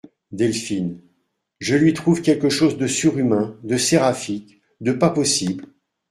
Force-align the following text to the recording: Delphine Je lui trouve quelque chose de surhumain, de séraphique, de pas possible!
Delphine 0.31 0.99
Je 1.59 1.75
lui 1.75 1.93
trouve 1.93 2.23
quelque 2.23 2.49
chose 2.49 2.75
de 2.79 2.87
surhumain, 2.87 3.55
de 3.63 3.77
séraphique, 3.77 4.59
de 4.79 4.93
pas 4.93 5.11
possible! 5.11 5.67